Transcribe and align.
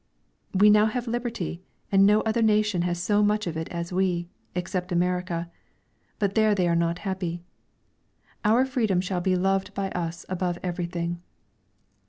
We 0.51 0.71
now 0.71 0.87
have 0.87 1.07
liberty; 1.07 1.61
and 1.91 2.07
no 2.07 2.21
other 2.21 2.41
nation 2.41 2.81
has 2.81 2.99
so 2.99 3.21
much 3.21 3.45
of 3.45 3.55
it 3.55 3.69
as 3.69 3.93
we, 3.93 4.29
except 4.55 4.91
America; 4.91 5.51
but 6.17 6.33
there 6.33 6.55
they 6.55 6.67
are 6.67 6.75
not 6.75 6.97
happy. 7.05 7.43
Our 8.43 8.65
freedom 8.65 8.99
should 8.99 9.21
be 9.21 9.35
loved 9.35 9.75
by 9.75 9.91
us 9.91 10.25
above 10.27 10.57
everything. 10.63 11.21